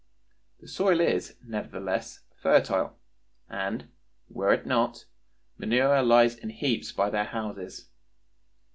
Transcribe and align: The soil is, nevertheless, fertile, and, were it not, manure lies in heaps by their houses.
The 0.61 0.67
soil 0.67 0.99
is, 0.99 1.35
nevertheless, 1.45 2.21
fertile, 2.35 2.97
and, 3.47 3.87
were 4.29 4.51
it 4.51 4.65
not, 4.65 5.05
manure 5.59 6.01
lies 6.01 6.35
in 6.35 6.49
heaps 6.49 6.91
by 6.91 7.11
their 7.11 7.25
houses. 7.25 7.87